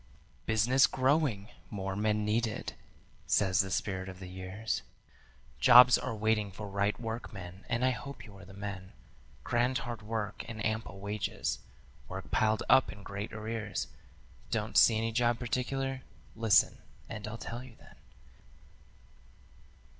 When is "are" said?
5.95-6.15, 8.39-8.43